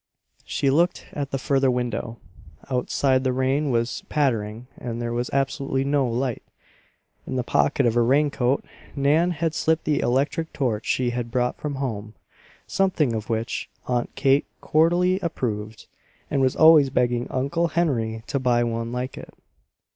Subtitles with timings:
[0.45, 2.17] She looked at the further window.
[2.71, 6.41] Outside the rain was pattering and there was absolutely no light.
[7.27, 11.57] In the pocket of her raincoat Nan had slipped the electric torch she had brought
[11.61, 12.15] from home,
[12.65, 15.85] something of which Aunt Kate cordially approved,
[16.31, 19.29] and was always begging Uncle Henry to buy one like it.